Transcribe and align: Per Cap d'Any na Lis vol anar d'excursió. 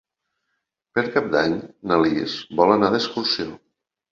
Per 0.99 1.03
Cap 1.17 1.27
d'Any 1.35 1.53
na 1.91 1.99
Lis 2.07 2.35
vol 2.63 2.77
anar 2.79 2.93
d'excursió. 2.97 3.49